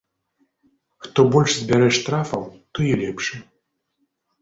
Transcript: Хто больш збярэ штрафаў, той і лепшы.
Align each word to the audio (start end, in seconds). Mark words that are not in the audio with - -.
Хто 1.03 1.19
больш 1.35 1.51
збярэ 1.61 1.89
штрафаў, 2.01 2.43
той 2.73 2.85
і 2.97 2.99
лепшы. 3.07 3.35